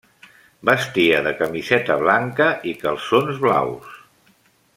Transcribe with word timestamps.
Vestia 0.69 1.19
de 1.27 1.33
camiseta 1.41 1.99
blanca 2.05 2.49
i 2.73 2.77
calçons 2.87 3.39
blaus. 3.45 3.95